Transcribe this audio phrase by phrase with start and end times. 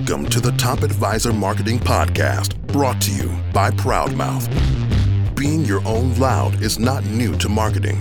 [0.00, 4.48] Welcome to the Top Advisor Marketing Podcast, brought to you by Proudmouth.
[5.36, 8.00] Being your own loud is not new to marketing,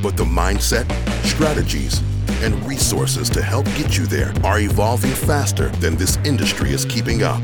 [0.00, 0.86] but the mindset,
[1.24, 2.02] strategies,
[2.44, 7.24] and resources to help get you there are evolving faster than this industry is keeping
[7.24, 7.42] up.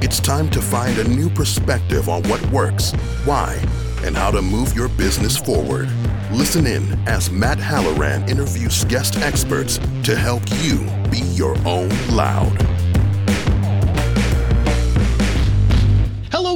[0.00, 2.92] It's time to find a new perspective on what works,
[3.26, 3.62] why,
[4.02, 5.90] and how to move your business forward.
[6.32, 10.78] Listen in as Matt Halloran interviews guest experts to help you
[11.10, 12.79] be your own loud.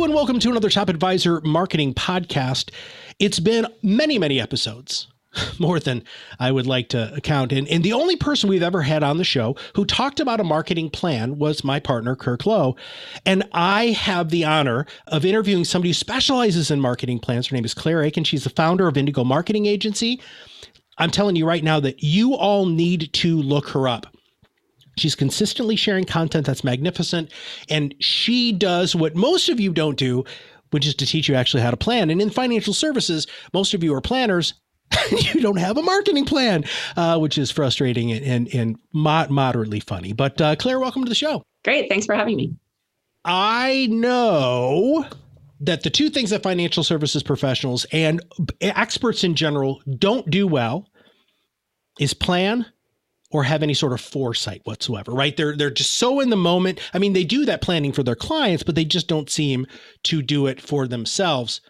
[0.05, 2.71] And welcome to another Top Advisor Marketing Podcast.
[3.19, 5.07] It's been many, many episodes
[5.59, 6.05] more than
[6.39, 7.53] I would like to count.
[7.53, 10.45] And, and the only person we've ever had on the show who talked about a
[10.45, 12.77] marketing plan was my partner, Kirk Lowe.
[13.25, 17.47] And I have the honor of interviewing somebody who specializes in marketing plans.
[17.47, 18.25] Her name is Claire Akin.
[18.25, 20.21] She's the founder of Indigo Marketing Agency.
[20.99, 24.14] I'm telling you right now that you all need to look her up.
[24.97, 27.31] She's consistently sharing content that's magnificent.
[27.69, 30.25] And she does what most of you don't do,
[30.71, 32.11] which is to teach you actually how to plan.
[32.11, 34.55] And in financial services, most of you are planners
[35.11, 36.65] you don't have a marketing plan,
[36.97, 40.13] uh, which is frustrating and, and, and mod- moderately funny.
[40.13, 41.43] But uh, Claire, welcome to the show.
[41.65, 41.89] Great.
[41.89, 42.55] Thanks for having me.
[43.25, 45.07] I know
[45.61, 48.21] that the two things that financial services professionals and
[48.61, 50.89] experts in general don't do well
[51.99, 52.67] is plan
[53.35, 55.37] or have any sort of foresight whatsoever, right?
[55.37, 56.81] They're they're just so in the moment.
[56.95, 59.67] I mean, they do that planning for their clients, but they just don't seem
[60.05, 61.61] to do it for themselves.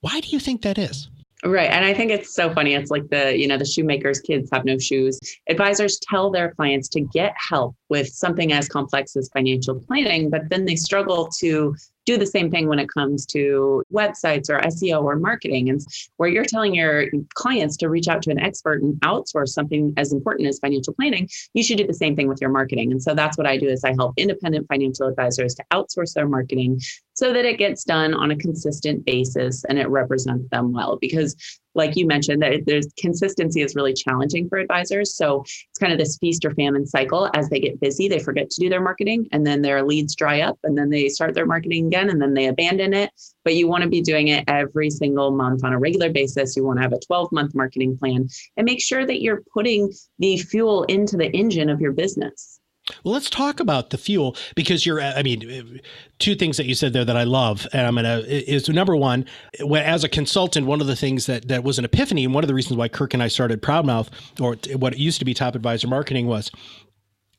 [0.00, 1.10] Why do you think that is?
[1.44, 1.70] Right.
[1.70, 2.74] And I think it's so funny.
[2.74, 5.18] It's like the, you know, the shoemakers kids have no shoes.
[5.48, 10.48] Advisors tell their clients to get help with something as complex as financial planning, but
[10.50, 11.74] then they struggle to
[12.08, 15.68] do the same thing when it comes to websites or SEO or marketing.
[15.68, 15.78] And
[16.16, 20.10] where you're telling your clients to reach out to an expert and outsource something as
[20.10, 22.92] important as financial planning, you should do the same thing with your marketing.
[22.92, 26.26] And so that's what I do is I help independent financial advisors to outsource their
[26.26, 26.80] marketing
[27.18, 30.96] so that it gets done on a consistent basis and it represents them well.
[31.00, 31.34] Because
[31.74, 35.16] like you mentioned, that there's consistency is really challenging for advisors.
[35.16, 37.28] So it's kind of this feast or famine cycle.
[37.34, 40.42] As they get busy, they forget to do their marketing, and then their leads dry
[40.42, 43.10] up, and then they start their marketing again, and then they abandon it.
[43.44, 46.56] But you want to be doing it every single month on a regular basis.
[46.56, 49.92] You want to have a 12 month marketing plan and make sure that you're putting
[50.20, 52.60] the fuel into the engine of your business.
[53.04, 55.80] Well, let's talk about the fuel because you're, I mean,
[56.18, 57.66] two things that you said there that I love.
[57.72, 59.26] And I'm going to, is number one,
[59.74, 62.48] as a consultant, one of the things that, that was an epiphany and one of
[62.48, 64.08] the reasons why Kirk and I started Proudmouth
[64.40, 66.50] or what it used to be Top Advisor Marketing was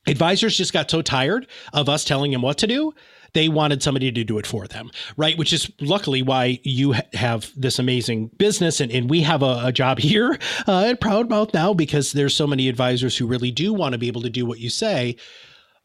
[0.08, 2.94] advisors just got so tired of us telling them what to do
[3.34, 5.38] they wanted somebody to do it for them, right?
[5.38, 8.80] Which is luckily why you ha- have this amazing business.
[8.80, 12.48] And, and we have a, a job here uh, at Proudmouth now because there's so
[12.48, 15.16] many advisors who really do want to be able to do what you say,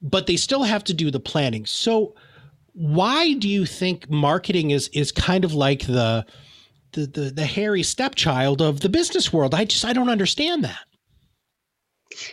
[0.03, 1.67] but they still have to do the planning.
[1.67, 2.15] So,
[2.77, 6.27] why do you think marketing is is kind of like the
[6.93, 9.55] the the, the hairy stepchild of the business world?
[9.55, 10.81] I just I don't understand that.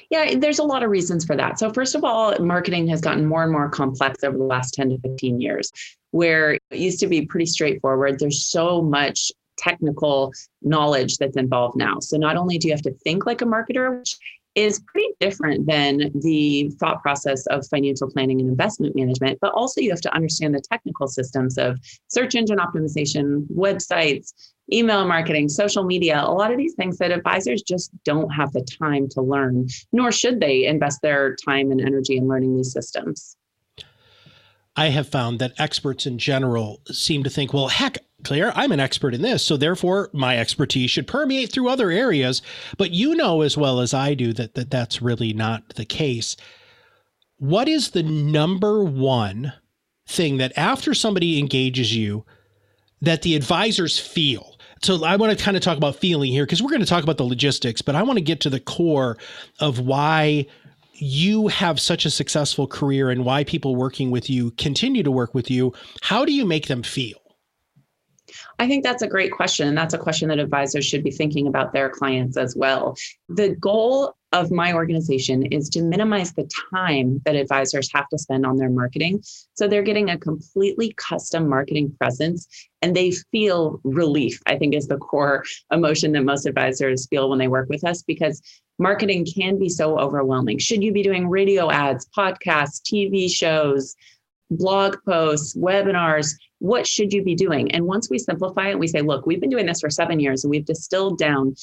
[0.10, 1.60] Yeah, there's a lot of reasons for that.
[1.60, 4.90] So, first of all, marketing has gotten more and more complex over the last 10
[4.90, 5.72] to 15 years,
[6.12, 8.20] where it used to be pretty straightforward.
[8.20, 12.00] There's so much technical knowledge that's involved now.
[12.00, 14.18] So, not only do you have to think like a marketer, which
[14.56, 19.80] is pretty different than the thought process of financial planning and investment management, but also
[19.80, 21.80] you have to understand the technical systems of
[22.10, 24.34] search engine optimization, websites,
[24.74, 28.66] email marketing, social media, a lot of these things that advisors just don't have the
[28.80, 33.38] time to learn, nor should they invest their time and energy in learning these systems.
[34.76, 38.80] I have found that experts in general seem to think, well, heck, Claire, I'm an
[38.80, 42.42] expert in this, so therefore my expertise should permeate through other areas.
[42.78, 46.38] But you know as well as I do that, that that's really not the case.
[47.38, 49.54] What is the number one
[50.08, 52.26] thing that after somebody engages you,
[53.02, 54.56] that the advisors feel?
[54.84, 57.04] So I want to kind of talk about feeling here because we're going to talk
[57.04, 59.18] about the logistics, but I want to get to the core
[59.60, 60.48] of why
[60.94, 65.34] you have such a successful career and why people working with you continue to work
[65.34, 65.74] with you.
[66.02, 67.21] How do you make them feel?
[68.62, 69.68] I think that's a great question.
[69.68, 72.96] And that's a question that advisors should be thinking about their clients as well.
[73.28, 78.46] The goal of my organization is to minimize the time that advisors have to spend
[78.46, 79.24] on their marketing.
[79.56, 82.48] So they're getting a completely custom marketing presence
[82.84, 87.40] and they feel relief, I think is the core emotion that most advisors feel when
[87.40, 88.44] they work with us because
[88.78, 90.60] marketing can be so overwhelming.
[90.60, 93.96] Should you be doing radio ads, podcasts, TV shows,
[94.52, 96.34] blog posts, webinars?
[96.60, 97.72] What should you be doing?
[97.72, 100.44] And once we simplify it, we say, look, we've been doing this for seven years
[100.44, 101.56] and we've distilled down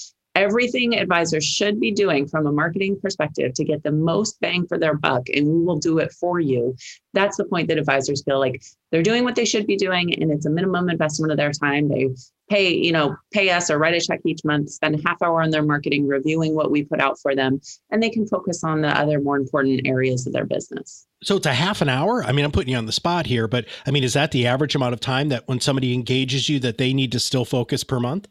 [0.43, 4.79] everything advisors should be doing from a marketing perspective to get the most bang for
[4.79, 6.77] their buck, and we will do it for you.
[7.15, 10.31] That's the point that advisors feel like they're doing what they should be doing, and
[10.31, 11.89] it's a minimum investment of their time.
[11.89, 12.09] They
[12.49, 15.43] pay, you know, pay us or write a check each month, spend a half hour
[15.43, 18.81] on their marketing, reviewing what we put out for them, and they can focus on
[18.83, 21.07] the other more important areas of their business.
[21.23, 22.25] So it's a half an hour.
[22.25, 24.47] I mean, I'm putting you on the spot here, but I mean, is that the
[24.47, 27.85] average amount of time that when somebody engages you that they need to still focus
[27.85, 28.29] per month?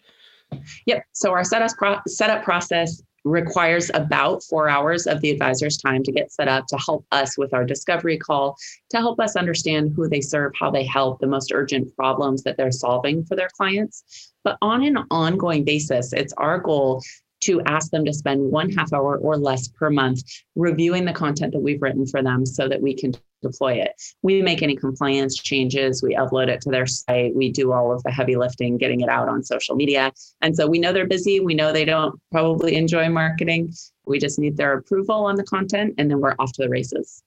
[0.86, 1.04] Yep.
[1.14, 6.12] So our setup pro- setup process requires about four hours of the advisor's time to
[6.12, 8.56] get set up to help us with our discovery call,
[8.90, 12.58] to help us understand who they serve, how they help, the most urgent problems that
[12.58, 14.32] they're solving for their clients.
[14.44, 17.02] But on an ongoing basis, it's our goal
[17.42, 20.22] to ask them to spend one half hour or less per month
[20.56, 23.92] reviewing the content that we've written for them so that we can deploy it.
[24.22, 28.04] We make any compliance changes, we upload it to their site, we do all of
[28.04, 30.12] the heavy lifting, getting it out on social media.
[30.42, 33.74] And so we know they're busy, we know they don't probably enjoy marketing.
[34.06, 37.24] We just need their approval on the content and then we're off to the races.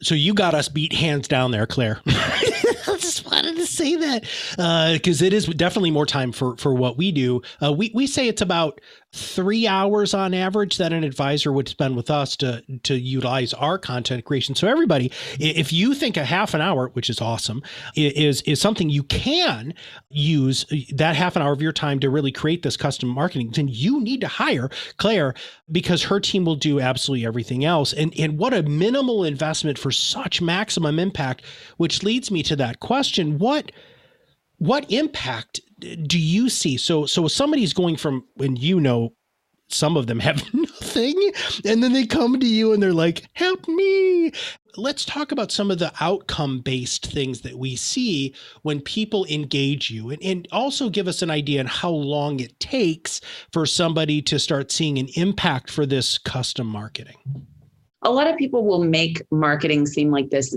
[0.00, 2.00] So you got us beat hands down there, Claire.
[2.06, 4.22] I just wanted to say that
[4.92, 7.42] because uh, it is definitely more time for for what we do.
[7.62, 8.80] Uh, we we say it's about
[9.14, 13.78] three hours on average that an advisor would spend with us to to utilize our
[13.78, 14.54] content creation.
[14.54, 17.62] So everybody, if you think a half an hour, which is awesome,
[17.96, 19.72] is is something you can
[20.10, 23.52] use uh, that half an hour of your time to really create this custom marketing,
[23.54, 24.68] then you need to hire
[24.98, 25.34] Claire
[25.72, 27.94] because her team will do absolutely everything else.
[27.94, 31.44] And and what a minimal investment for such maximum impact,
[31.78, 33.72] which leads me to that question: what
[34.58, 36.76] what impact do you see?
[36.76, 39.12] So so somebody's going from when you know
[39.68, 41.32] some of them have nothing
[41.64, 44.32] and then they come to you and they're like help me
[44.76, 49.90] let's talk about some of the outcome based things that we see when people engage
[49.90, 53.20] you and, and also give us an idea on how long it takes
[53.52, 57.16] for somebody to start seeing an impact for this custom marketing
[58.02, 60.56] a lot of people will make marketing seem like this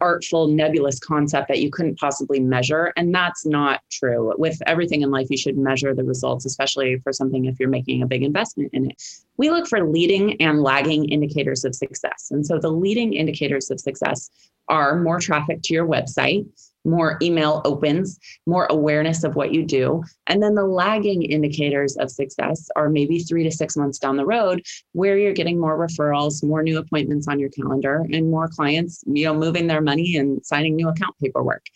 [0.00, 2.92] artful, nebulous concept that you couldn't possibly measure.
[2.96, 4.34] And that's not true.
[4.36, 8.02] With everything in life, you should measure the results, especially for something if you're making
[8.02, 9.02] a big investment in it.
[9.38, 12.28] We look for leading and lagging indicators of success.
[12.30, 14.30] And so the leading indicators of success
[14.68, 16.46] are more traffic to your website,
[16.84, 20.02] more email opens, more awareness of what you do.
[20.26, 24.26] And then the lagging indicators of success are maybe three to six months down the
[24.26, 24.62] road
[24.92, 29.24] where you're getting more referrals, more new appointments on your calendar, and more clients, you
[29.24, 31.66] know, moving their money and signing new account paperwork.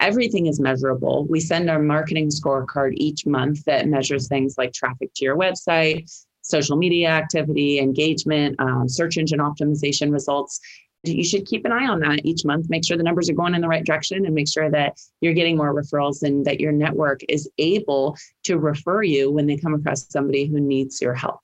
[0.00, 1.24] Everything is measurable.
[1.28, 6.10] We send our marketing scorecard each month that measures things like traffic to your website,
[6.42, 10.60] social media activity, engagement, um, search engine optimization results
[11.04, 12.70] you should keep an eye on that each month.
[12.70, 15.34] Make sure the numbers are going in the right direction and make sure that you're
[15.34, 19.74] getting more referrals and that your network is able to refer you when they come
[19.74, 21.40] across somebody who needs your help.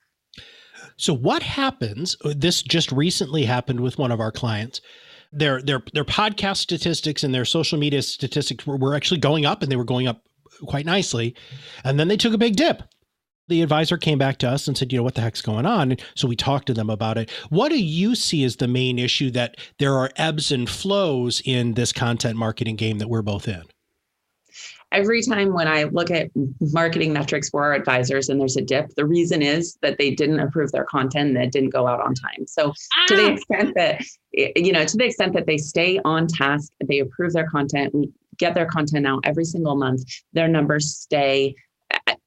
[0.97, 4.81] So what happens uh, this just recently happened with one of our clients.
[5.31, 9.61] Their their their podcast statistics and their social media statistics were, were actually going up
[9.61, 10.23] and they were going up
[10.67, 11.35] quite nicely.
[11.83, 12.83] And then they took a big dip
[13.51, 15.91] the advisor came back to us and said, you know, what the heck's going on?
[15.91, 17.29] And so we talked to them about it.
[17.49, 21.73] What do you see as the main issue that there are ebbs and flows in
[21.73, 23.63] this content marketing game that we're both in?
[24.93, 28.93] Every time when I look at marketing metrics for our advisors and there's a dip,
[28.95, 32.13] the reason is that they didn't approve their content and it didn't go out on
[32.13, 32.45] time.
[32.45, 32.73] So
[33.07, 33.33] to the ah!
[33.33, 34.01] extent that
[34.33, 38.11] you know, to the extent that they stay on task, they approve their content, we
[38.37, 41.55] get their content out every single month, their numbers stay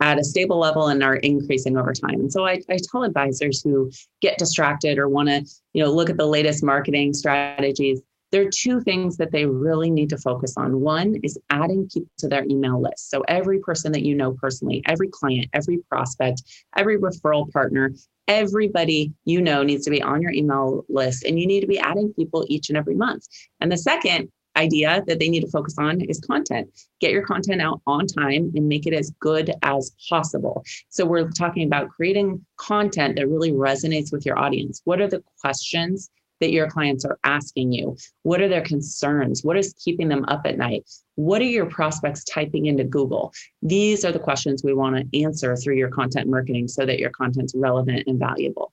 [0.01, 2.21] at a stable level and are increasing over time.
[2.21, 3.91] And so I, I tell advisors who
[4.21, 8.01] get distracted or want to, you know, look at the latest marketing strategies.
[8.31, 10.81] There are two things that they really need to focus on.
[10.81, 13.11] One is adding people to their email list.
[13.11, 16.43] So every person that you know personally, every client, every prospect,
[16.77, 17.93] every referral partner,
[18.27, 21.79] everybody you know needs to be on your email list and you need to be
[21.79, 23.27] adding people each and every month.
[23.61, 26.71] And the second idea that they need to focus on is content.
[27.01, 30.65] Get your content out on time and make it as good as possible.
[30.89, 34.81] So, we're talking about creating content that really resonates with your audience.
[34.85, 37.97] What are the questions that your clients are asking you?
[38.23, 39.45] What are their concerns?
[39.45, 40.89] What is keeping them up at night?
[41.15, 43.33] What are your prospects typing into Google?
[43.63, 47.11] These are the questions we want to answer through your content marketing so that your
[47.11, 48.73] content's relevant and valuable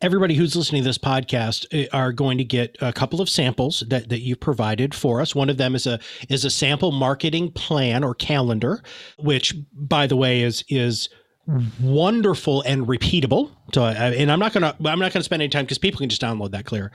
[0.00, 3.82] everybody who's listening to this podcast eh, are going to get a couple of samples
[3.88, 5.34] that, that you've provided for us.
[5.34, 5.98] One of them is a
[6.28, 8.82] is a sample marketing plan or calendar,
[9.18, 11.08] which by the way is is
[11.80, 13.50] wonderful and repeatable.
[13.72, 16.08] So, I, and I'm not gonna I'm not gonna spend any time because people can
[16.08, 16.90] just download that Claire.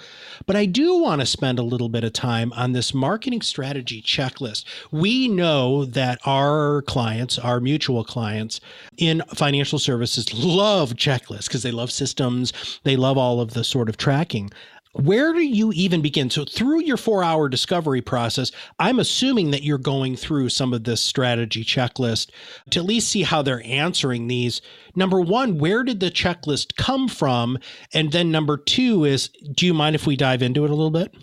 [0.45, 4.01] But I do want to spend a little bit of time on this marketing strategy
[4.01, 4.65] checklist.
[4.91, 8.59] We know that our clients, our mutual clients
[8.97, 12.79] in financial services, love checklists because they love systems.
[12.83, 14.51] They love all of the sort of tracking
[14.93, 16.29] where do you even begin?
[16.29, 20.83] So, through your four hour discovery process, I'm assuming that you're going through some of
[20.83, 22.29] this strategy checklist
[22.71, 24.61] to at least see how they're answering these.
[24.95, 27.57] Number one, where did the checklist come from?
[27.93, 30.91] And then number two is, do you mind if we dive into it a little
[30.91, 31.15] bit?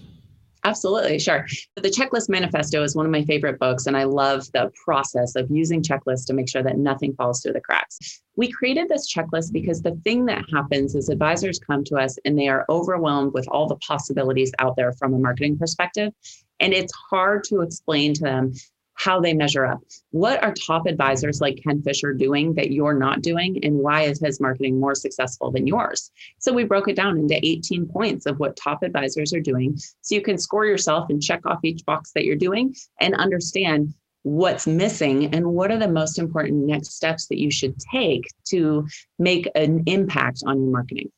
[0.68, 1.46] Absolutely, sure.
[1.76, 5.50] The Checklist Manifesto is one of my favorite books, and I love the process of
[5.50, 8.20] using checklists to make sure that nothing falls through the cracks.
[8.37, 12.38] We created this checklist because the thing that happens is advisors come to us and
[12.38, 16.12] they are overwhelmed with all the possibilities out there from a marketing perspective.
[16.60, 18.52] And it's hard to explain to them
[18.98, 19.80] how they measure up.
[20.10, 23.64] What are top advisors like Ken Fisher doing that you're not doing?
[23.64, 26.10] And why is his marketing more successful than yours?
[26.38, 29.78] So we broke it down into 18 points of what top advisors are doing.
[30.00, 33.94] So you can score yourself and check off each box that you're doing and understand
[34.22, 38.84] what's missing and what are the most important next steps that you should take to
[39.20, 41.10] make an impact on your marketing.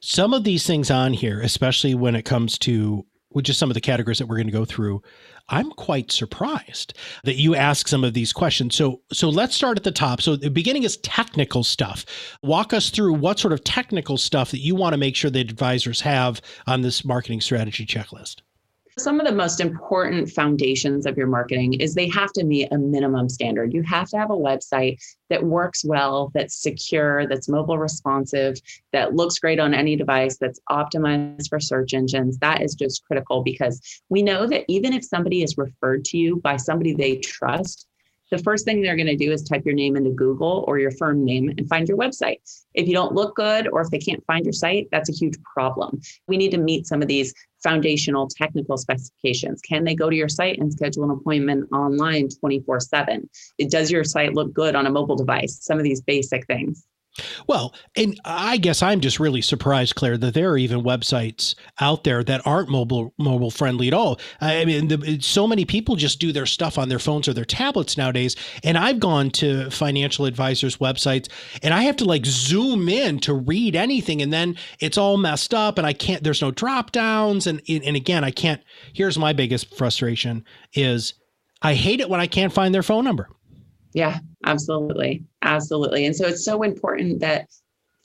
[0.00, 3.04] Some of these things on here, especially when it comes to
[3.34, 5.02] which is some of the categories that we're going to go through,
[5.48, 8.74] I'm quite surprised that you ask some of these questions.
[8.74, 10.22] So, so let's start at the top.
[10.22, 12.06] So, the beginning is technical stuff.
[12.42, 15.50] Walk us through what sort of technical stuff that you want to make sure that
[15.50, 18.36] advisors have on this marketing strategy checklist.
[18.96, 22.78] Some of the most important foundations of your marketing is they have to meet a
[22.78, 23.74] minimum standard.
[23.74, 24.98] You have to have a website
[25.30, 28.54] that works well, that's secure, that's mobile responsive,
[28.92, 32.38] that looks great on any device, that's optimized for search engines.
[32.38, 36.36] That is just critical because we know that even if somebody is referred to you
[36.36, 37.88] by somebody they trust,
[38.30, 40.90] the first thing they're going to do is type your name into Google or your
[40.92, 42.38] firm name and find your website.
[42.74, 45.36] If you don't look good or if they can't find your site, that's a huge
[45.42, 46.00] problem.
[46.26, 49.60] We need to meet some of these foundational technical specifications.
[49.62, 53.28] Can they go to your site and schedule an appointment online 24 7?
[53.68, 55.58] Does your site look good on a mobile device?
[55.60, 56.86] Some of these basic things.
[57.46, 62.02] Well, and I guess I'm just really surprised, Claire, that there are even websites out
[62.02, 64.18] there that aren't mobile mobile friendly at all.
[64.40, 67.44] I mean, the, so many people just do their stuff on their phones or their
[67.44, 68.34] tablets nowadays.
[68.64, 71.28] And I've gone to financial advisors' websites,
[71.62, 75.54] and I have to like zoom in to read anything, and then it's all messed
[75.54, 76.24] up, and I can't.
[76.24, 78.60] There's no drop downs, and and again, I can't.
[78.92, 81.14] Here's my biggest frustration: is
[81.62, 83.28] I hate it when I can't find their phone number.
[83.94, 85.24] Yeah, absolutely.
[85.42, 86.04] Absolutely.
[86.04, 87.48] And so it's so important that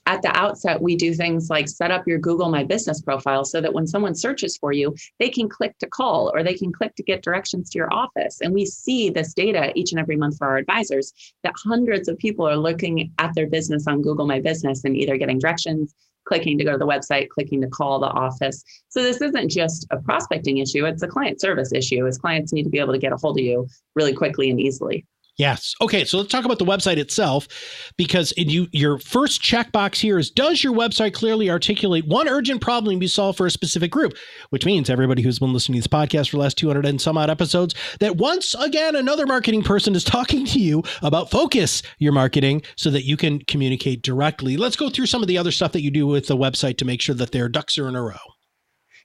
[0.06, 3.60] at the outset, we do things like set up your Google My Business profile so
[3.60, 6.94] that when someone searches for you, they can click to call or they can click
[6.96, 8.40] to get directions to your office.
[8.40, 11.12] And we see this data each and every month for our advisors
[11.44, 15.16] that hundreds of people are looking at their business on Google My Business and either
[15.16, 15.94] getting directions,
[16.24, 18.64] clicking to go to the website, clicking to call the office.
[18.88, 22.64] So this isn't just a prospecting issue, it's a client service issue as clients need
[22.64, 25.04] to be able to get a hold of you really quickly and easily.
[25.40, 25.74] Yes.
[25.80, 26.04] Okay.
[26.04, 27.48] So let's talk about the website itself,
[27.96, 32.96] because you your first checkbox here is: Does your website clearly articulate one urgent problem
[32.96, 34.12] to be solved for a specific group?
[34.50, 37.16] Which means everybody who's been listening to this podcast for the last 200 and some
[37.16, 42.12] odd episodes, that once again another marketing person is talking to you about focus your
[42.12, 44.58] marketing so that you can communicate directly.
[44.58, 46.84] Let's go through some of the other stuff that you do with the website to
[46.84, 48.39] make sure that their ducks are in a row.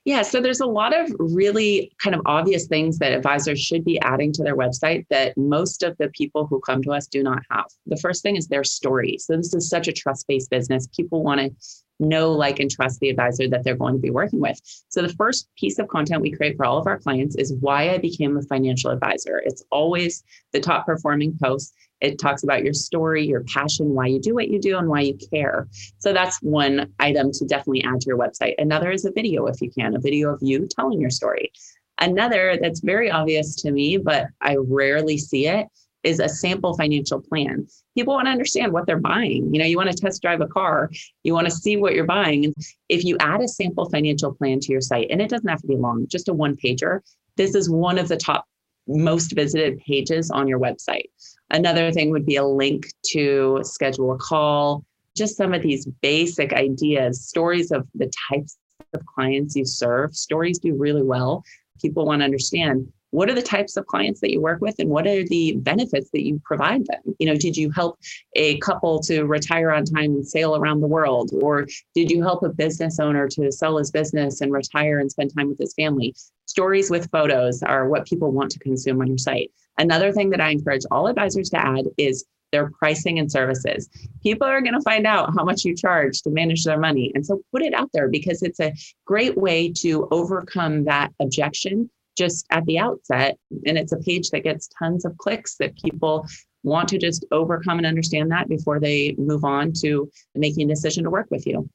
[0.06, 4.00] Yeah, so there's a lot of really kind of obvious things that advisors should be
[4.02, 7.42] adding to their website that most of the people who come to us do not
[7.50, 7.66] have.
[7.86, 9.18] The first thing is their story.
[9.18, 10.86] So this is such a trust-based business.
[10.96, 11.50] People want to
[11.98, 14.60] know, like, and trust the advisor that they're going to be working with.
[14.90, 17.90] So the first piece of content we create for all of our clients is why
[17.90, 19.42] I became a financial advisor.
[19.44, 20.22] It's always
[20.52, 21.74] the top performing post.
[22.00, 25.00] It talks about your story, your passion, why you do what you do, and why
[25.00, 25.68] you care.
[25.98, 28.54] So that's one item to definitely add to your website.
[28.58, 31.52] Another is a video, if you can, a video of you telling your story.
[31.98, 35.66] Another that's very obvious to me, but I rarely see it,
[36.06, 37.66] is a sample financial plan.
[37.96, 39.52] People want to understand what they're buying.
[39.52, 40.90] You know, you want to test drive a car,
[41.24, 42.44] you want to see what you're buying.
[42.44, 42.54] And
[42.88, 45.66] if you add a sample financial plan to your site, and it doesn't have to
[45.66, 47.00] be long, just a one pager,
[47.36, 48.44] this is one of the top
[48.86, 51.06] most visited pages on your website.
[51.50, 54.84] Another thing would be a link to schedule a call,
[55.16, 58.58] just some of these basic ideas, stories of the types
[58.94, 60.14] of clients you serve.
[60.14, 61.42] Stories do really well.
[61.80, 64.90] People want to understand what are the types of clients that you work with and
[64.90, 67.98] what are the benefits that you provide them you know did you help
[68.34, 72.42] a couple to retire on time and sail around the world or did you help
[72.42, 76.14] a business owner to sell his business and retire and spend time with his family
[76.44, 80.42] stories with photos are what people want to consume on your site another thing that
[80.42, 83.88] i encourage all advisors to add is their pricing and services.
[84.22, 87.10] People are going to find out how much you charge to manage their money.
[87.14, 88.72] And so put it out there because it's a
[89.04, 93.38] great way to overcome that objection just at the outset.
[93.66, 96.26] And it's a page that gets tons of clicks that people
[96.62, 101.04] want to just overcome and understand that before they move on to making a decision
[101.04, 101.68] to work with you.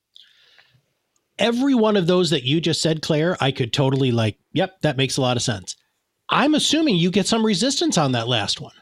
[1.40, 4.98] Every one of those that you just said, Claire, I could totally like, yep, that
[4.98, 5.76] makes a lot of sense.
[6.30, 8.74] I'm assuming you get some resistance on that last one.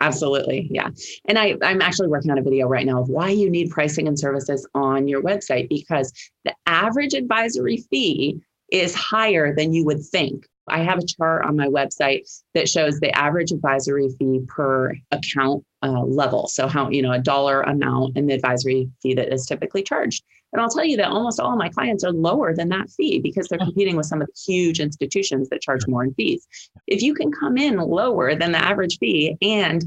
[0.00, 0.68] Absolutely.
[0.70, 0.90] Yeah.
[1.26, 4.08] And I, I'm actually working on a video right now of why you need pricing
[4.08, 6.12] and services on your website because
[6.44, 10.46] the average advisory fee is higher than you would think.
[10.68, 12.22] I have a chart on my website
[12.54, 16.48] that shows the average advisory fee per account uh, level.
[16.48, 20.24] So, how, you know, a dollar amount and the advisory fee that is typically charged.
[20.52, 23.18] And I'll tell you that almost all of my clients are lower than that fee
[23.18, 26.46] because they're competing with some of the huge institutions that charge more in fees.
[26.86, 29.84] If you can come in lower than the average fee and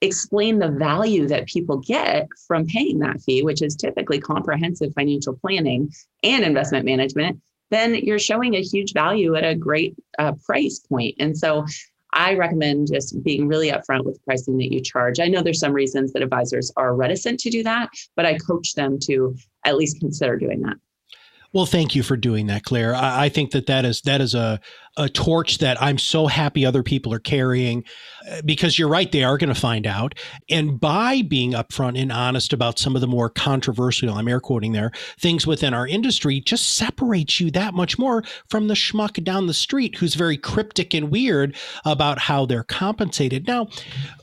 [0.00, 5.34] explain the value that people get from paying that fee, which is typically comprehensive financial
[5.34, 5.90] planning
[6.22, 7.40] and investment management,
[7.74, 11.16] then you're showing a huge value at a great uh, price point.
[11.18, 11.66] And so
[12.14, 15.18] I recommend just being really upfront with pricing that you charge.
[15.18, 18.74] I know there's some reasons that advisors are reticent to do that, but I coach
[18.74, 20.76] them to at least consider doing that.
[21.52, 22.94] Well, thank you for doing that, Claire.
[22.96, 24.60] I, I think that that is that is a
[24.96, 27.84] a torch that I'm so happy other people are carrying
[28.30, 30.14] uh, because you're right, they are going to find out.
[30.48, 34.72] And by being upfront and honest about some of the more controversial, I'm air quoting
[34.72, 39.46] there, things within our industry just separates you that much more from the schmuck down
[39.46, 43.46] the street who's very cryptic and weird about how they're compensated.
[43.46, 43.68] Now,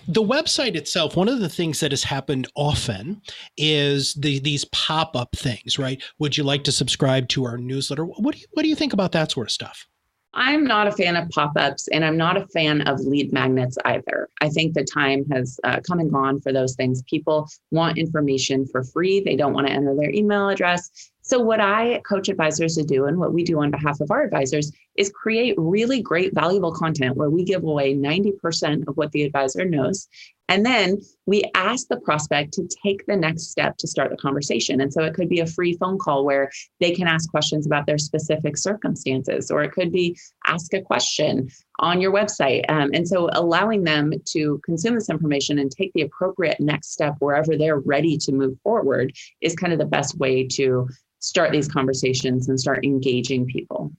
[0.07, 3.21] the website itself, one of the things that has happened often
[3.57, 6.01] is the, these pop up things, right?
[6.19, 8.05] Would you like to subscribe to our newsletter?
[8.05, 9.87] What do you, what do you think about that sort of stuff?
[10.33, 13.77] I'm not a fan of pop ups and I'm not a fan of lead magnets
[13.83, 14.29] either.
[14.39, 17.03] I think the time has uh, come and gone for those things.
[17.03, 21.11] People want information for free, they don't want to enter their email address.
[21.23, 24.23] So, what I coach advisors to do and what we do on behalf of our
[24.23, 29.23] advisors is create really great, valuable content where we give away 90% of what the
[29.23, 30.07] advisor knows.
[30.51, 34.81] And then we ask the prospect to take the next step to start the conversation.
[34.81, 37.85] And so it could be a free phone call where they can ask questions about
[37.85, 41.47] their specific circumstances, or it could be ask a question
[41.79, 42.69] on your website.
[42.69, 47.15] Um, and so allowing them to consume this information and take the appropriate next step
[47.19, 50.85] wherever they're ready to move forward is kind of the best way to
[51.19, 53.93] start these conversations and start engaging people.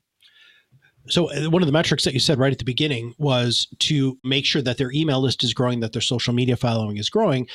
[1.09, 4.19] So uh, one of the metrics that you said right at the beginning was to
[4.25, 7.49] make sure that their email list is growing, that their social media following is growing,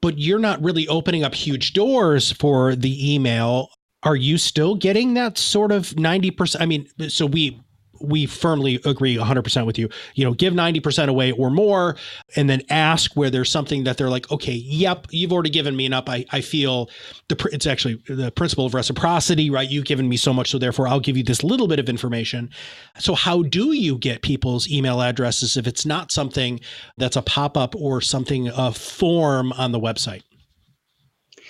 [0.00, 3.68] but you're not really opening up huge doors for the email.
[4.02, 6.60] Are you still getting that sort of 90%?
[6.60, 7.60] I mean, so we
[8.08, 9.88] we firmly agree 100% with you.
[10.14, 11.96] You know, give 90% away or more,
[12.36, 15.86] and then ask where there's something that they're like, okay, yep, you've already given me
[15.86, 16.04] enough.
[16.08, 16.90] I, I feel
[17.28, 19.68] the it's actually the principle of reciprocity, right?
[19.68, 22.50] You've given me so much, so therefore I'll give you this little bit of information.
[22.98, 26.60] So, how do you get people's email addresses if it's not something
[26.96, 30.22] that's a pop up or something, a form on the website?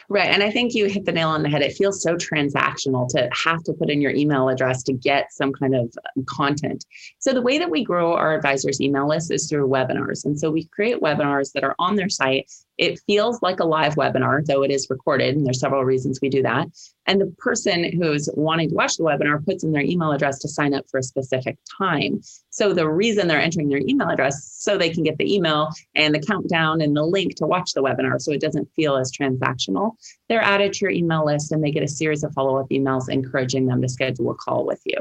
[0.08, 0.28] Right.
[0.28, 1.62] And I think you hit the nail on the head.
[1.62, 5.52] It feels so transactional to have to put in your email address to get some
[5.52, 6.84] kind of um, content.
[7.18, 10.24] So, the way that we grow our advisors' email list is through webinars.
[10.24, 13.94] And so, we create webinars that are on their site it feels like a live
[13.94, 16.68] webinar, though it is recorded, and there's several reasons we do that.
[17.06, 20.48] And the person who's wanting to watch the webinar puts in their email address to
[20.48, 22.20] sign up for a specific time.
[22.50, 26.14] So the reason they're entering their email address so they can get the email and
[26.14, 29.92] the countdown and the link to watch the webinar so it doesn't feel as transactional.
[30.28, 33.66] They're added to your email list and they get a series of follow-up emails encouraging
[33.66, 34.96] them to schedule a call with you.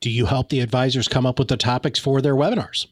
[0.00, 2.86] Do you help the advisors come up with the topics for their webinars?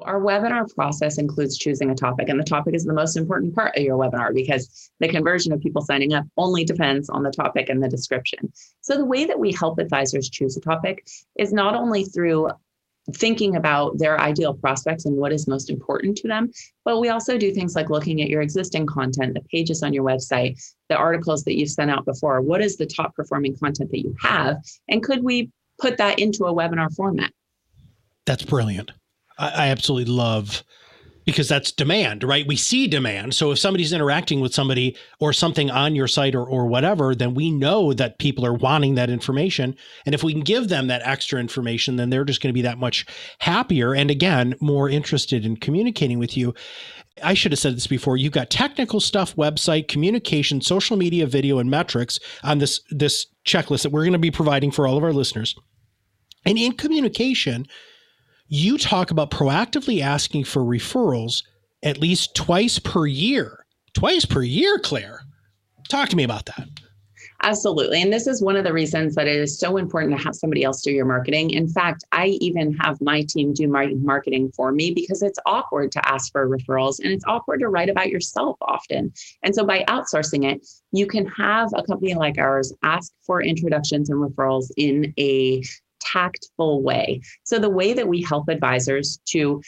[0.00, 3.76] Our webinar process includes choosing a topic, and the topic is the most important part
[3.76, 7.68] of your webinar because the conversion of people signing up only depends on the topic
[7.68, 8.52] and the description.
[8.80, 11.04] So, the way that we help advisors choose a topic
[11.36, 12.50] is not only through
[13.14, 16.50] thinking about their ideal prospects and what is most important to them.
[16.84, 20.04] But we also do things like looking at your existing content, the pages on your
[20.04, 22.40] website, the articles that you've sent out before.
[22.40, 24.58] What is the top performing content that you have?
[24.88, 27.32] And could we put that into a webinar format?
[28.26, 28.92] That's brilliant.
[29.38, 30.64] I, I absolutely love
[31.28, 32.46] because that's demand, right?
[32.46, 33.34] We see demand.
[33.34, 37.34] So if somebody's interacting with somebody or something on your site or, or whatever, then
[37.34, 39.76] we know that people are wanting that information.
[40.06, 42.62] And if we can give them that extra information, then they're just going to be
[42.62, 43.04] that much
[43.40, 46.54] happier and again, more interested in communicating with you.
[47.22, 48.16] I should have said this before.
[48.16, 53.82] You've got technical stuff, website, communication, social media, video, and metrics on this this checklist
[53.82, 55.54] that we're going to be providing for all of our listeners.
[56.46, 57.66] And in communication,
[58.48, 61.42] you talk about proactively asking for referrals
[61.82, 63.64] at least twice per year.
[63.94, 65.22] Twice per year, Claire.
[65.88, 66.68] Talk to me about that.
[67.42, 68.02] Absolutely.
[68.02, 70.64] And this is one of the reasons that it is so important to have somebody
[70.64, 71.50] else do your marketing.
[71.50, 75.92] In fact, I even have my team do my marketing for me because it's awkward
[75.92, 79.12] to ask for referrals and it's awkward to write about yourself often.
[79.44, 84.10] And so by outsourcing it, you can have a company like ours ask for introductions
[84.10, 85.62] and referrals in a
[86.12, 87.20] tactful way.
[87.44, 89.60] So the way that we help advisors to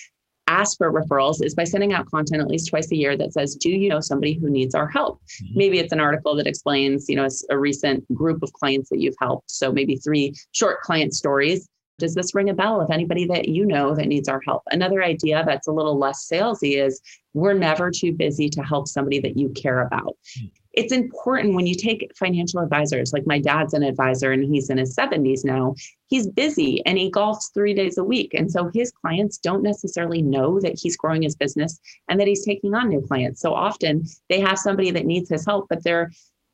[0.51, 3.55] ask for referrals is by sending out content at least twice a year that says,
[3.55, 5.21] Do you know somebody who needs our help?
[5.21, 5.59] Mm-hmm.
[5.59, 9.15] Maybe it's an article that explains, you know, a, recent group of clients that you've
[9.21, 9.51] helped.
[9.51, 11.69] So maybe three short client stories.
[11.99, 14.63] Does this ring a bell of anybody that you know that needs our help?
[14.71, 17.01] Another idea that's a little less salesy is
[17.35, 20.17] we're never too busy to help somebody that you care about.
[20.39, 24.71] Mm-hmm it's important when you take financial advisors, like my dad's an advisor and he's
[24.71, 25.75] in his 70s now.
[26.09, 28.35] He's busy and he golfs three days a week.
[28.35, 32.45] And so his clients don't necessarily know that he's growing his business and that he's
[32.45, 33.41] taking on new clients.
[33.41, 36.11] So often they have somebody that needs his help, but they're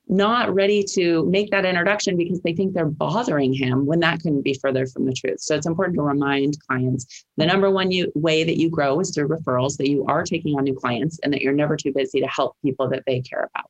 [0.09, 4.43] not ready to make that introduction because they think they're bothering him when that couldn't
[4.43, 5.41] be further from the truth.
[5.41, 9.13] So it's important to remind clients the number one you, way that you grow is
[9.13, 12.21] through referrals, that you are taking on new clients and that you're never too busy
[12.21, 13.67] to help people that they care about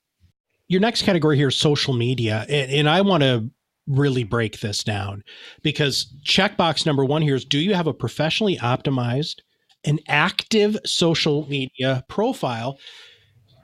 [0.68, 2.44] your next category here is social media.
[2.48, 3.50] And, and I want to
[3.86, 5.22] really break this down
[5.62, 9.36] because checkbox number one here is do you have a professionally optimized
[9.84, 12.78] an active social media profile?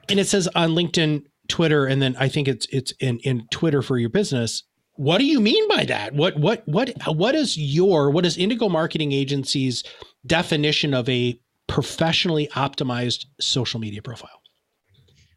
[0.07, 3.81] And it says on linkedin twitter and then i think it's it's in in twitter
[3.81, 4.63] for your business.
[4.95, 6.13] What do you mean by that?
[6.13, 9.83] What what what what is your what is indigo marketing agency's
[10.25, 11.37] definition of a
[11.67, 14.42] professionally optimized social media profile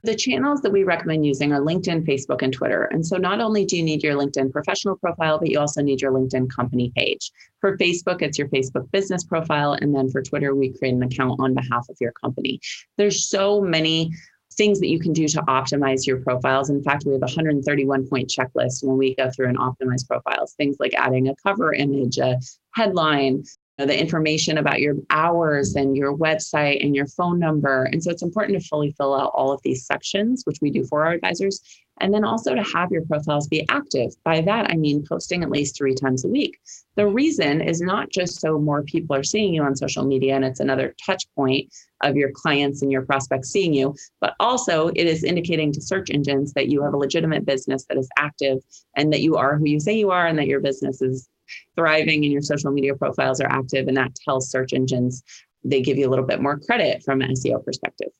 [0.06, 2.84] the channels that we recommend using are LinkedIn, Facebook, and Twitter.
[2.84, 6.00] And so not only do you need your LinkedIn professional profile, but you also need
[6.00, 7.30] your LinkedIn company page.
[7.60, 9.72] For Facebook, it's your Facebook business profile.
[9.72, 12.60] And then for Twitter, we create an account on behalf of your company.
[12.96, 14.12] There's so many
[14.54, 16.70] things that you can do to optimize your profiles.
[16.70, 20.54] In fact, we have a 131 point checklist when we go through and optimize profiles.
[20.54, 22.38] Things like adding a cover image, a
[22.74, 23.44] headline,
[23.78, 27.84] the information about your hours and your website and your phone number.
[27.84, 30.84] And so it's important to fully fill out all of these sections, which we do
[30.86, 31.60] for our advisors.
[32.00, 34.12] And then also to have your profiles be active.
[34.22, 36.58] By that, I mean posting at least three times a week.
[36.94, 40.44] The reason is not just so more people are seeing you on social media and
[40.44, 45.06] it's another touch point of your clients and your prospects seeing you, but also it
[45.06, 48.58] is indicating to search engines that you have a legitimate business that is active
[48.94, 51.28] and that you are who you say you are and that your business is
[51.74, 55.22] thriving and your social media profiles are active and that tells search engines
[55.64, 58.10] they give you a little bit more credit from an SEO perspective.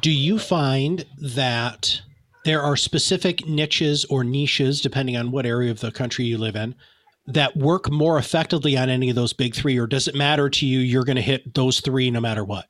[0.00, 2.00] Do you find that
[2.44, 6.56] there are specific niches or niches, depending on what area of the country you live
[6.56, 6.74] in,
[7.26, 10.66] that work more effectively on any of those big three, or does it matter to
[10.66, 10.78] you?
[10.78, 12.66] You're going to hit those three no matter what?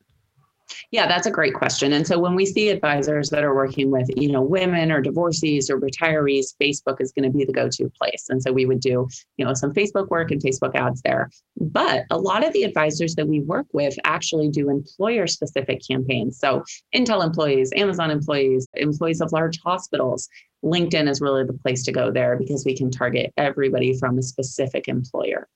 [0.91, 1.93] Yeah, that's a great question.
[1.93, 5.71] And so when we see advisors that are working with, you know, women or divorcees
[5.71, 8.27] or retirees, Facebook is going to be the go-to place.
[8.29, 11.31] And so we would do, you know, some Facebook work and Facebook ads there.
[11.61, 16.39] But a lot of the advisors that we work with actually do employer specific campaigns.
[16.39, 20.29] So Intel employees, Amazon employees, employees of large hospitals,
[20.65, 24.23] LinkedIn is really the place to go there because we can target everybody from a
[24.23, 25.49] specific employer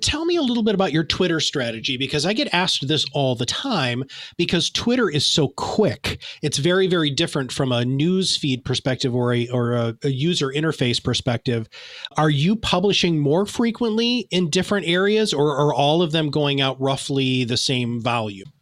[0.00, 3.34] tell me a little bit about your Twitter strategy because I get asked this all
[3.34, 4.04] the time
[4.36, 6.22] because Twitter is so quick.
[6.42, 10.48] It's very, very different from a news feed perspective or a or a, a user
[10.48, 11.68] interface perspective.
[12.16, 16.80] Are you publishing more frequently in different areas or are all of them going out
[16.80, 18.52] roughly the same volume?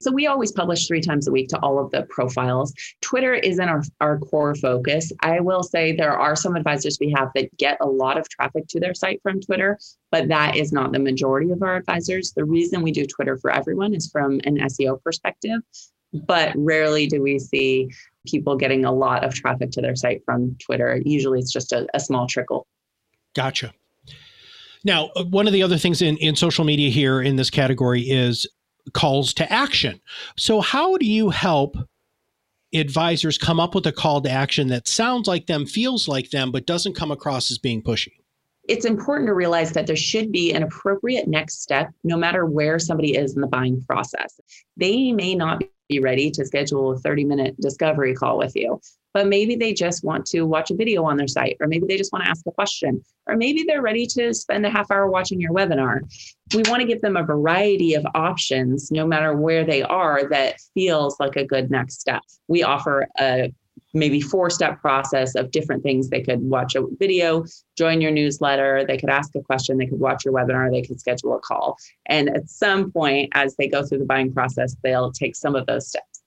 [0.00, 2.72] So we always publish three times a week to all of the profiles.
[3.00, 5.12] Twitter isn't our, our core focus.
[5.20, 8.66] I will say there are some advisors we have that get a lot of traffic
[8.68, 9.78] to their site from Twitter,
[10.10, 12.32] but that is not the majority of our advisors.
[12.32, 15.60] The reason we do Twitter for everyone is from an SEO perspective,
[16.12, 17.90] but rarely do we see
[18.26, 21.00] people getting a lot of traffic to their site from Twitter.
[21.04, 22.66] Usually it's just a, a small trickle.
[23.34, 23.72] Gotcha.
[24.84, 28.02] Now, uh, one of the other things in, in social media here in this category
[28.02, 28.46] is
[28.92, 30.00] calls to action.
[30.36, 31.76] So, how do you help
[32.72, 36.52] advisors come up with a call to action that sounds like them, feels like them,
[36.52, 38.12] but doesn't come across as being pushy?
[38.68, 42.78] It's important to realize that there should be an appropriate next step no matter where
[42.78, 44.38] somebody is in the buying process.
[44.76, 48.80] They may not be ready to schedule a 30 minute discovery call with you
[49.12, 51.96] but maybe they just want to watch a video on their site, or maybe they
[51.96, 55.08] just want to ask a question, or maybe they're ready to spend a half hour
[55.08, 56.00] watching your webinar.
[56.54, 60.60] We want to give them a variety of options, no matter where they are, that
[60.74, 62.22] feels like a good next step.
[62.48, 63.52] We offer a
[63.92, 66.08] maybe four step process of different things.
[66.08, 67.44] They could watch a video,
[67.76, 71.00] join your newsletter, they could ask a question, they could watch your webinar, they could
[71.00, 71.76] schedule a call.
[72.06, 75.66] And at some point, as they go through the buying process, they'll take some of
[75.66, 76.22] those steps.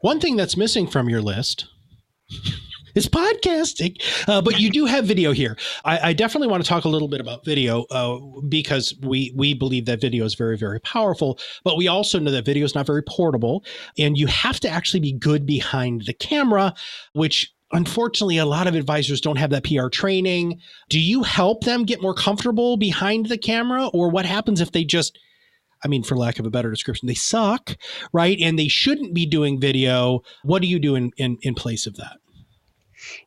[0.00, 1.66] One thing that's missing from your list
[2.94, 5.56] is podcasting, uh, but you do have video here.
[5.84, 9.54] I, I, definitely want to talk a little bit about video uh, because we we
[9.54, 12.86] believe that video is very very powerful, but we also know that video is not
[12.86, 13.64] very portable,
[13.98, 16.74] and you have to actually be good behind the camera,
[17.12, 20.60] which unfortunately a lot of advisors don't have that PR training.
[20.88, 24.84] Do you help them get more comfortable behind the camera, or what happens if they
[24.84, 25.18] just
[25.82, 27.76] I mean, for lack of a better description, they suck,
[28.12, 28.38] right?
[28.40, 30.20] And they shouldn't be doing video.
[30.42, 32.18] What do you do in, in, in place of that?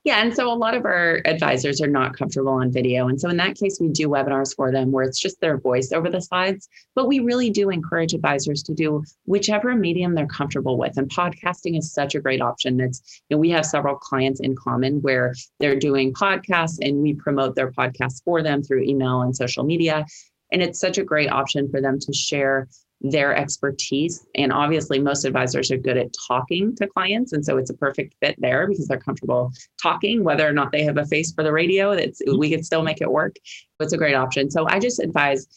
[0.04, 0.22] Yeah.
[0.22, 3.08] And so a lot of our advisors are not comfortable on video.
[3.08, 5.91] And so in that case, we do webinars for them where it's just their voice
[5.91, 6.67] over the slides.
[6.96, 10.98] But we really do encourage advisors to do whichever medium they're comfortable with.
[10.98, 12.80] And podcasting is such a great option.
[12.80, 17.13] It's, you know, we have several clients in common where they're doing podcasts and we
[17.13, 20.06] promote their podcasts for them through email and social media.
[20.52, 22.67] And it's such a great option for them to share
[23.03, 24.25] their expertise.
[24.35, 27.33] And obviously, most advisors are good at talking to clients.
[27.33, 30.83] And so it's a perfect fit there because they're comfortable talking, whether or not they
[30.83, 32.39] have a face for the radio, that's mm-hmm.
[32.39, 33.35] we can still make it work.
[33.79, 34.49] It's a great option.
[34.49, 35.47] So I just advise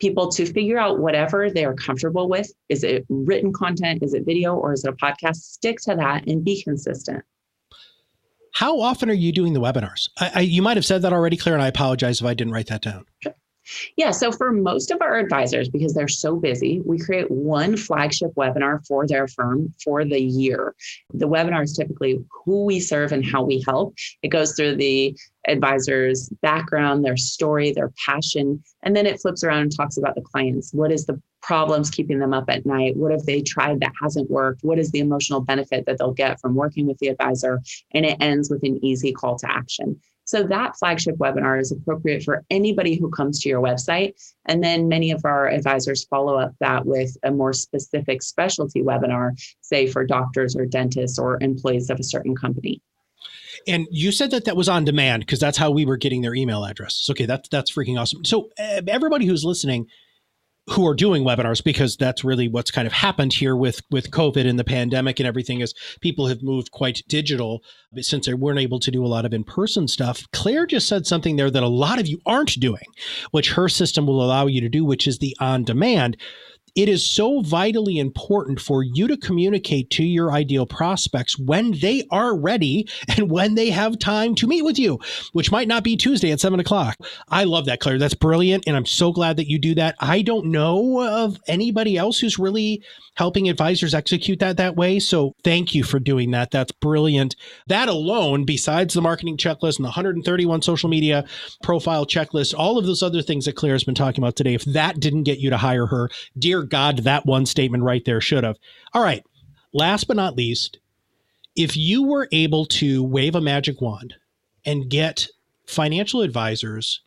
[0.00, 2.50] people to figure out whatever they are comfortable with.
[2.68, 4.02] Is it written content?
[4.02, 5.36] Is it video or is it a podcast?
[5.36, 7.24] Stick to that and be consistent.
[8.54, 10.08] How often are you doing the webinars?
[10.18, 12.54] I, I, you might have said that already, Claire, and I apologize if I didn't
[12.54, 13.04] write that down.
[13.22, 13.34] Sure.
[13.96, 14.10] Yeah.
[14.10, 18.86] So for most of our advisors, because they're so busy, we create one flagship webinar
[18.86, 20.74] for their firm for the year.
[21.12, 23.94] The webinar is typically who we serve and how we help.
[24.22, 25.16] It goes through the
[25.48, 30.22] advisor's background, their story, their passion, and then it flips around and talks about the
[30.22, 30.72] clients.
[30.72, 32.96] What is the problems keeping them up at night?
[32.96, 34.64] What have they tried that hasn't worked?
[34.64, 37.60] What is the emotional benefit that they'll get from working with the advisor?
[37.92, 40.00] And it ends with an easy call to action.
[40.26, 44.14] So that flagship webinar is appropriate for anybody who comes to your website.
[44.44, 49.32] And then many of our advisors follow up that with a more specific specialty webinar,
[49.60, 52.82] say for doctors or dentists or employees of a certain company.
[53.68, 56.34] And you said that that was on demand because that's how we were getting their
[56.34, 57.08] email addresses.
[57.10, 58.24] Okay, that's that's freaking awesome.
[58.24, 59.86] So everybody who's listening,
[60.70, 64.48] who are doing webinars because that's really what's kind of happened here with with covid
[64.48, 67.62] and the pandemic and everything is people have moved quite digital.
[67.92, 71.06] But since they weren't able to do a lot of in-person stuff claire just said
[71.06, 72.84] something there that a lot of you aren't doing
[73.30, 76.16] which her system will allow you to do which is the on demand
[76.76, 82.04] it is so vitally important for you to communicate to your ideal prospects when they
[82.10, 85.00] are ready and when they have time to meet with you,
[85.32, 86.96] which might not be Tuesday at seven o'clock.
[87.28, 87.98] I love that, Claire.
[87.98, 88.64] That's brilliant.
[88.66, 89.96] And I'm so glad that you do that.
[90.00, 92.82] I don't know of anybody else who's really
[93.16, 94.98] helping advisors execute that that way.
[94.98, 96.50] So thank you for doing that.
[96.50, 97.34] That's brilliant.
[97.66, 101.24] That alone, besides the marketing checklist and the 131 social media
[101.62, 104.64] profile checklist, all of those other things that Claire has been talking about today, if
[104.66, 108.44] that didn't get you to hire her, dear God, that one statement right there should
[108.44, 108.56] have.
[108.92, 109.24] All right.
[109.72, 110.78] Last but not least,
[111.54, 114.14] if you were able to wave a magic wand
[114.64, 115.28] and get
[115.66, 117.02] financial advisors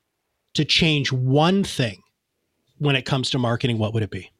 [0.54, 2.02] to change one thing
[2.80, 4.32] when it comes to marketing, what would it be?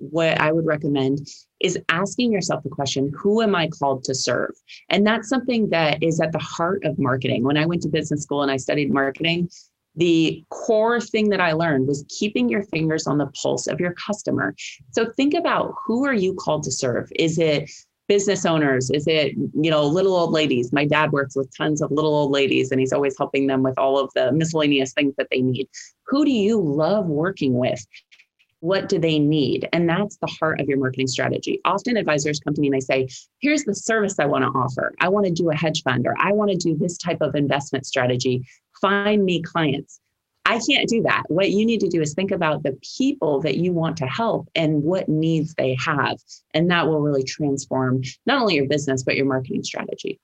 [0.00, 1.28] What I would recommend
[1.60, 4.52] is asking yourself the question, who am I called to serve?
[4.88, 7.44] And that's something that is at the heart of marketing.
[7.44, 9.50] When I went to business school and I studied marketing,
[9.96, 13.94] the core thing that I learned was keeping your fingers on the pulse of your
[13.94, 14.54] customer.
[14.92, 17.12] So think about who are you called to serve?
[17.16, 17.70] Is it
[18.08, 18.90] business owners?
[18.90, 20.72] Is it, you know, little old ladies?
[20.72, 23.78] My dad works with tons of little old ladies and he's always helping them with
[23.78, 25.68] all of the miscellaneous things that they need.
[26.06, 27.84] Who do you love working with?
[28.60, 29.68] What do they need?
[29.72, 31.60] And that's the heart of your marketing strategy.
[31.64, 33.08] Often advisors come to me and they say,
[33.40, 34.94] here's the service I want to offer.
[35.00, 37.34] I want to do a hedge fund or I want to do this type of
[37.34, 38.46] investment strategy.
[38.80, 40.00] Find me clients.
[40.46, 41.24] I can't do that.
[41.28, 44.48] What you need to do is think about the people that you want to help
[44.54, 46.18] and what needs they have.
[46.54, 50.18] And that will really transform not only your business, but your marketing strategy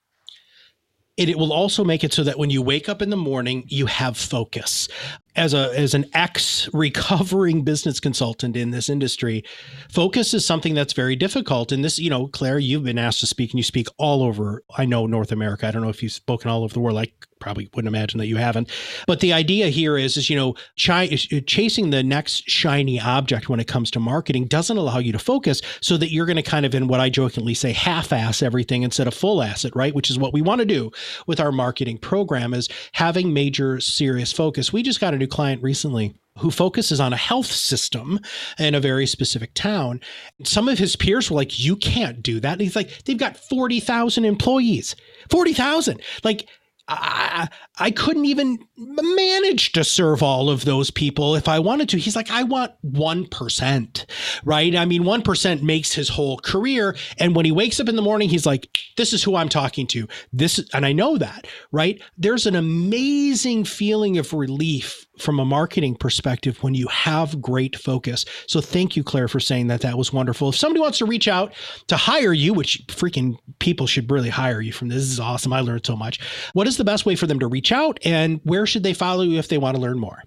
[1.16, 3.64] it, it will also make it so that when you wake up in the morning,
[3.68, 4.88] you have focus.
[5.36, 9.44] As a as an ex recovering business consultant in this industry,
[9.90, 11.72] focus is something that's very difficult.
[11.72, 14.62] And this, you know, Claire, you've been asked to speak, and you speak all over.
[14.76, 15.66] I know North America.
[15.66, 16.98] I don't know if you've spoken all over the world.
[16.98, 18.70] I probably wouldn't imagine that you haven't.
[19.06, 23.48] But the idea here is, is you know, ch- uh, chasing the next shiny object
[23.48, 26.42] when it comes to marketing doesn't allow you to focus, so that you're going to
[26.42, 29.94] kind of, in what I jokingly say, half-ass everything instead of full-ass it, right?
[29.94, 30.90] Which is what we want to do
[31.26, 34.72] with our marketing program is having major serious focus.
[34.72, 38.20] We just got a new client recently who focuses on a health system
[38.58, 40.00] in a very specific town.
[40.44, 42.52] Some of his peers were like, You can't do that.
[42.52, 44.94] And he's like, They've got 40,000 employees.
[45.30, 46.00] 40,000.
[46.24, 46.48] Like,
[46.88, 51.98] I, I couldn't even manage to serve all of those people if I wanted to.
[51.98, 54.06] He's like, I want 1%,
[54.44, 54.76] right?
[54.76, 56.96] I mean, 1% makes his whole career.
[57.18, 59.86] And when he wakes up in the morning, he's like, this is who I'm talking
[59.88, 60.06] to.
[60.32, 62.00] This, and I know that, right?
[62.16, 68.24] There's an amazing feeling of relief from a marketing perspective when you have great focus.
[68.46, 69.80] So thank you, Claire, for saying that.
[69.80, 70.50] That was wonderful.
[70.50, 71.54] If somebody wants to reach out
[71.88, 75.52] to hire you, which freaking people should really hire you from this, this is awesome.
[75.52, 76.20] I learned so much.
[76.52, 79.22] What is the best way for them to reach out and where should they follow
[79.22, 80.22] you if they want to learn more?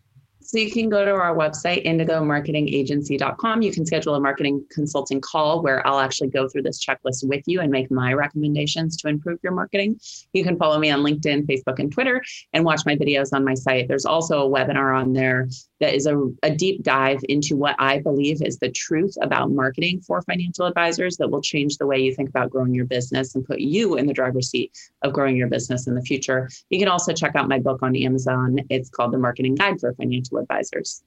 [0.49, 3.61] So you can go to our website, indigomarketingagency.com.
[3.61, 7.43] You can schedule a marketing consulting call where I'll actually go through this checklist with
[7.45, 9.99] you and make my recommendations to improve your marketing.
[10.33, 13.53] You can follow me on LinkedIn, Facebook, and Twitter and watch my videos on my
[13.53, 13.87] site.
[13.87, 15.47] There's also a webinar on there
[15.79, 20.01] that is a, a deep dive into what I believe is the truth about marketing
[20.01, 23.45] for financial advisors that will change the way you think about growing your business and
[23.45, 26.49] put you in the driver's seat of growing your business in the future.
[26.69, 28.57] You can also check out my book on Amazon.
[28.69, 31.03] It's called The Marketing Guide for Financial advisors.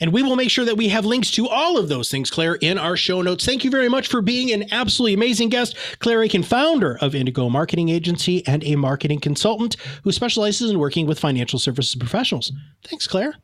[0.00, 2.54] And we will make sure that we have links to all of those things, Claire,
[2.56, 3.44] in our show notes.
[3.44, 5.76] Thank you very much for being an absolutely amazing guest.
[5.98, 11.06] Claire Akin, founder of Indigo Marketing Agency and a marketing consultant who specializes in working
[11.06, 12.52] with financial services professionals.
[12.84, 13.34] Thanks, Claire.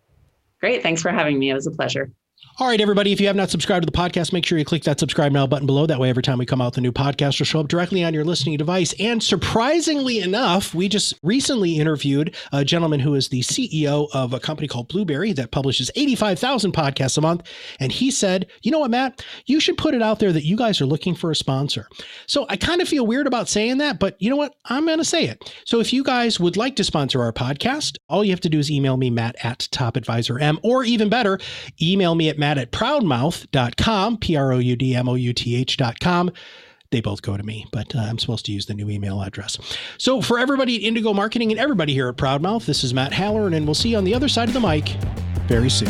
[0.62, 0.82] Great.
[0.82, 1.50] Thanks for having me.
[1.50, 2.12] It was a pleasure.
[2.58, 4.82] All right, everybody, if you have not subscribed to the podcast, make sure you click
[4.84, 5.86] that subscribe now button below.
[5.86, 8.12] That way, every time we come out a new podcast, will show up directly on
[8.12, 8.94] your listening device.
[8.98, 14.40] And surprisingly enough, we just recently interviewed a gentleman who is the CEO of a
[14.40, 17.48] company called Blubrry that publishes 85,000 podcasts a month.
[17.80, 19.24] And he said, You know what, Matt?
[19.46, 21.88] You should put it out there that you guys are looking for a sponsor.
[22.26, 24.56] So I kind of feel weird about saying that, but you know what?
[24.66, 25.54] I'm going to say it.
[25.64, 28.58] So if you guys would like to sponsor our podcast, all you have to do
[28.58, 31.38] is email me, Matt at TopAdvisorM, or even better,
[31.80, 35.56] email me at Matt at proudmouth.com, P R O U D M O U T
[35.56, 36.30] H.com.
[36.90, 39.56] They both go to me, but uh, I'm supposed to use the new email address.
[39.96, 43.54] So, for everybody at Indigo Marketing and everybody here at Proudmouth, this is Matt Halloran,
[43.54, 44.88] and we'll see you on the other side of the mic
[45.46, 45.88] very soon.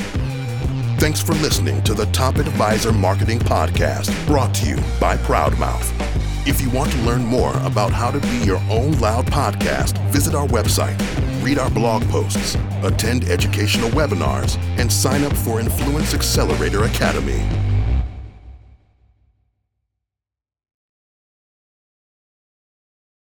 [0.98, 6.21] Thanks for listening to the Top Advisor Marketing Podcast, brought to you by Proudmouth.
[6.44, 10.34] If you want to learn more about how to be your own loud podcast, visit
[10.34, 10.98] our website,
[11.40, 17.71] read our blog posts, attend educational webinars, and sign up for Influence Accelerator Academy.